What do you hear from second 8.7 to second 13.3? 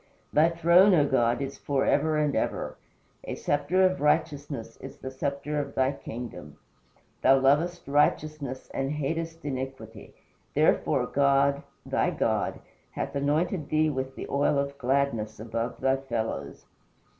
and hatest iniquity. Therefore God thy God hath